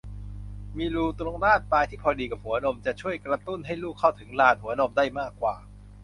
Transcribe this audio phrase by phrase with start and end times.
[0.77, 5.55] มีรูตรงด้านปลายที่พอดีกับหัวนม จะช่วยกระตุ้นให้ลูกเข้าถึงลานหัวนมได้มากกว่า